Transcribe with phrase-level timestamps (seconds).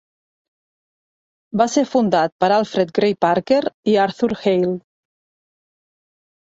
[1.63, 3.63] Va ser fundat per Alfred Gray Parker
[3.95, 4.77] i Arthur Hale.